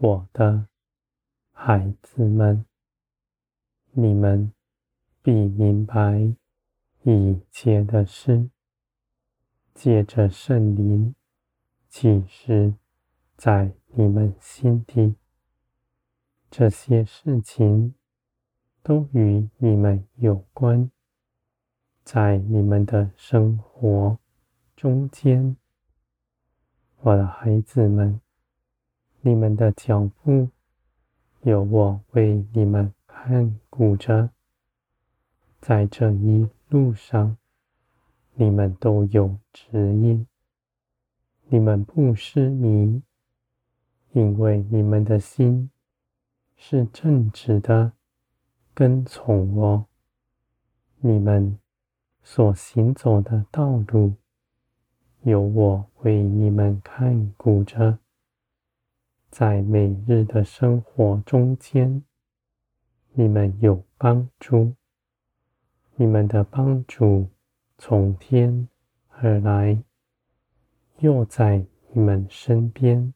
[0.00, 0.68] 我的
[1.52, 2.64] 孩子们，
[3.90, 4.52] 你们
[5.20, 6.32] 必明白
[7.02, 8.48] 一切的事，
[9.74, 11.16] 借着圣灵
[11.88, 12.74] 启示
[13.36, 15.16] 在你们心底。
[16.48, 17.96] 这些事情
[18.84, 20.88] 都与你们有关，
[22.04, 24.16] 在你们的生活
[24.76, 25.56] 中间，
[27.00, 28.20] 我的孩子们。
[29.20, 30.48] 你们的脚步
[31.42, 34.30] 有我为你们看顾着，
[35.60, 37.36] 在这一路上，
[38.34, 40.26] 你们都有指引，
[41.48, 43.02] 你们不失迷，
[44.12, 45.68] 因为你们的心
[46.56, 47.92] 是正直的，
[48.72, 49.86] 跟从我，
[51.00, 51.58] 你们
[52.22, 54.14] 所行走的道路，
[55.22, 57.98] 有我为你们看顾着。
[59.38, 62.02] 在每日的生活中间，
[63.12, 64.74] 你们有帮助，
[65.94, 67.28] 你们的帮助
[67.76, 68.66] 从天
[69.10, 69.80] 而来，
[70.98, 73.14] 又在你们身边，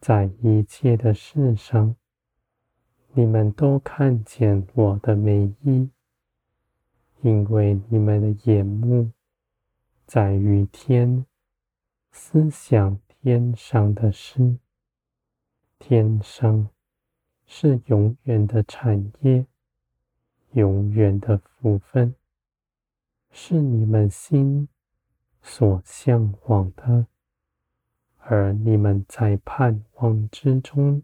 [0.00, 1.94] 在一切的事上，
[3.12, 5.90] 你们都看见我的美意，
[7.20, 9.10] 因为你们的眼目
[10.06, 11.26] 在于天，
[12.10, 14.56] 思想天上的事。
[15.78, 16.68] 天上
[17.44, 19.46] 是永远的产业，
[20.52, 22.14] 永远的福分，
[23.30, 24.68] 是你们心
[25.42, 27.06] 所向往的，
[28.18, 31.02] 而你们在盼望之中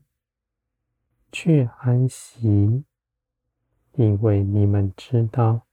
[1.30, 2.84] 却安息，
[3.92, 5.66] 因为你们知道，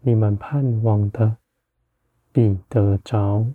[0.00, 1.38] 你们盼望的
[2.32, 3.46] 必得着，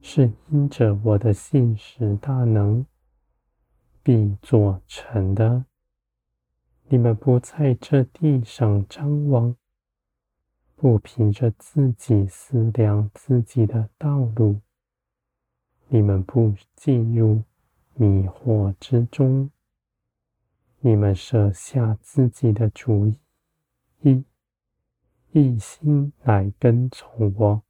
[0.00, 2.86] 是因着我的信实大能。
[4.08, 5.66] 必做成的。
[6.86, 9.54] 你们不在这地上张望，
[10.74, 14.60] 不凭着自己思量自己的道路，
[15.88, 17.42] 你们不进入
[17.96, 19.50] 迷惑之中。
[20.80, 23.12] 你们舍下自己的主
[24.00, 24.24] 意，
[25.32, 27.62] 一心来跟从我。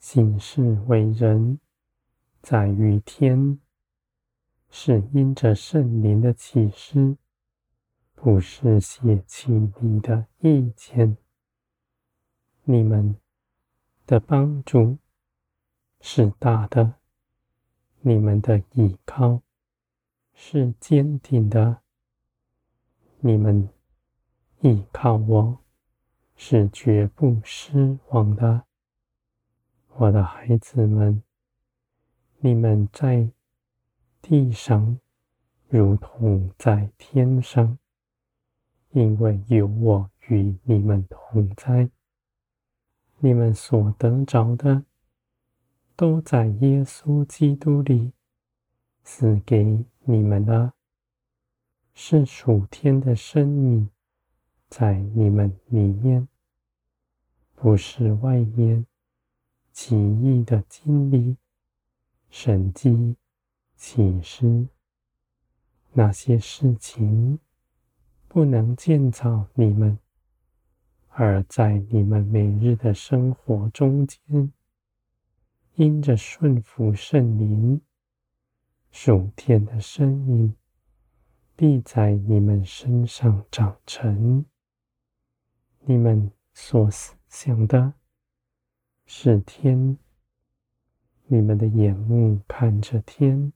[0.00, 1.60] 行事为人，
[2.42, 3.60] 在于天。
[4.76, 7.16] 是因着圣灵的启示，
[8.16, 11.16] 不是血气里的意见。
[12.64, 13.14] 你们
[14.04, 14.98] 的帮助
[16.00, 16.94] 是大的，
[18.00, 19.42] 你们的依靠
[20.32, 21.82] 是坚定的。
[23.20, 23.68] 你们
[24.62, 25.58] 依靠我
[26.34, 28.64] 是绝不失望的，
[29.90, 31.22] 我的孩子们，
[32.40, 33.30] 你们在。
[34.26, 34.98] 地上
[35.68, 37.78] 如同在天上，
[38.92, 41.90] 因为有我与你们同在。
[43.18, 44.86] 你们所得着的，
[45.94, 48.14] 都在耶稣基督里
[49.02, 50.72] 赐给你们了，
[51.92, 53.90] 是属天的生命
[54.70, 56.26] 在你们里面，
[57.54, 58.86] 不是外面
[59.70, 61.36] 奇异的经历
[62.30, 63.16] 神迹。
[63.76, 64.68] 启示
[65.92, 67.38] 那些事情
[68.26, 69.98] 不能建造你们，
[71.08, 74.52] 而在你们每日的生活中间，
[75.74, 77.80] 因着顺服圣灵，
[78.90, 80.56] 属天的生命
[81.54, 84.44] 必在你们身上长成。
[85.80, 87.92] 你们所思想的
[89.06, 89.98] 是天，
[91.26, 93.52] 你们的眼目看着天。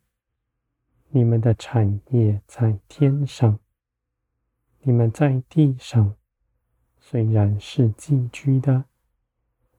[1.11, 3.59] 你们的产业在天上，
[4.83, 6.15] 你们在地上
[6.99, 8.85] 虽然是寄居的，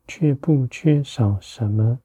[0.07, 1.99] 却不缺少什么。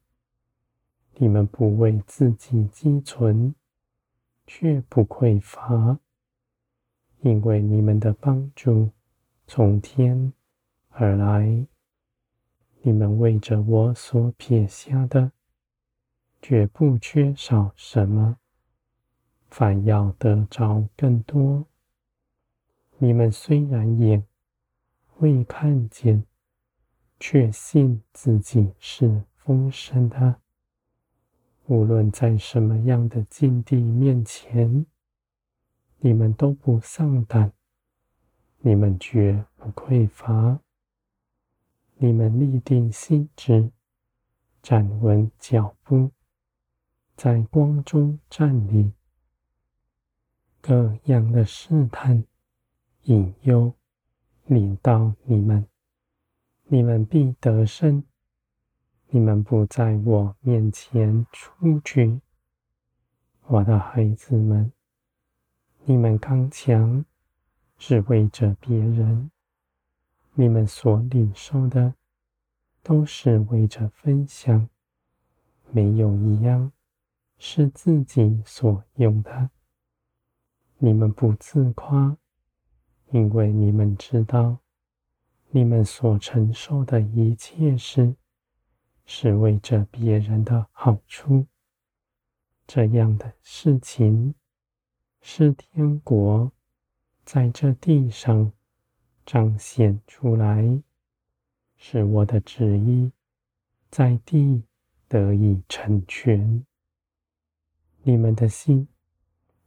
[1.15, 3.55] 你们不为自己积存，
[4.45, 5.99] 却不匮乏，
[7.21, 8.91] 因为你们的帮助
[9.47, 10.33] 从天
[10.89, 11.65] 而来。
[12.81, 15.31] 你们为着我所撇下的，
[16.39, 18.37] 绝不缺少什么。
[19.57, 21.65] 反要得着更多。
[22.97, 24.27] 你们虽然眼
[25.19, 26.25] 未看见，
[27.21, 30.41] 却信自己是丰盛的。
[31.67, 34.85] 无论在什么样的境地面前，
[35.99, 37.53] 你们都不丧胆，
[38.59, 40.59] 你们绝不匮乏。
[41.95, 43.71] 你们立定心志，
[44.61, 46.11] 站稳脚步，
[47.15, 48.91] 在光中站立，
[50.67, 52.25] 各样的试探、
[53.03, 53.71] 引诱
[54.45, 55.67] 临到你们，
[56.63, 58.03] 你们必得胜。
[59.09, 62.19] 你们不在我面前出去，
[63.45, 64.71] 我的孩子们，
[65.83, 67.05] 你们刚强
[67.77, 69.29] 是为着别人，
[70.33, 71.93] 你们所领受的
[72.81, 74.67] 都是为着分享，
[75.69, 76.71] 没有一样
[77.37, 79.51] 是自己所用的。
[80.77, 82.17] 你们不自夸，
[83.11, 84.57] 因为你们知道，
[85.49, 88.15] 你们所承受的一切事。
[89.07, 91.45] 是为着别人的好处，
[92.65, 94.33] 这样的事情
[95.21, 96.51] 是天国
[97.23, 98.51] 在这地上
[99.23, 100.81] 彰显出来，
[101.77, 103.11] 是我的旨意
[103.91, 104.63] 在地
[105.07, 106.65] 得以成全。
[108.01, 108.87] 你们的心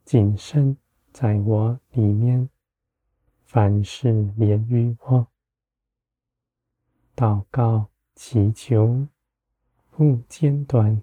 [0.05, 0.77] 谨慎
[1.21, 2.49] 在我里面，
[3.43, 5.27] 凡事连于我，
[7.17, 9.09] 祷告祈求。
[9.91, 11.03] 不间断，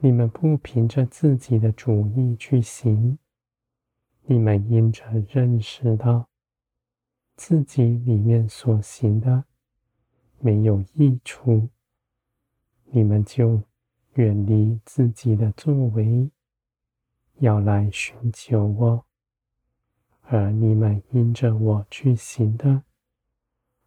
[0.00, 3.16] 你们不凭着自己的主意去行，
[4.24, 6.28] 你们因着认识到
[7.36, 9.44] 自己里面所行的
[10.40, 11.68] 没有益处，
[12.86, 13.62] 你们就
[14.14, 16.28] 远离自己的作为，
[17.40, 19.06] 要来寻求我，
[20.22, 22.82] 而你们因着我去行的，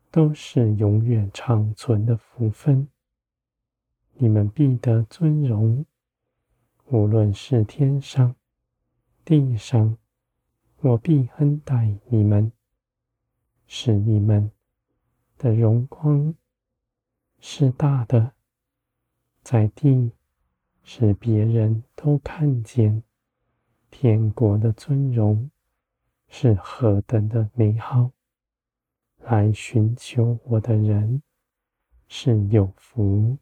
[0.10, 2.88] 都是永远长存的福分。
[4.16, 5.86] 你们必得尊荣，
[6.88, 8.36] 无论是天上、
[9.24, 9.98] 地上，
[10.80, 12.52] 我必恩待你们，
[13.68, 14.50] 使你们
[15.38, 16.34] 的荣光
[17.40, 18.34] 是大的，
[19.44, 20.12] 在地
[20.84, 23.04] 使别人都看见
[23.96, 25.52] 天国的尊荣
[26.28, 28.10] 是何等的美好。
[29.20, 31.22] 来寻求我的人
[32.08, 33.38] 是有福。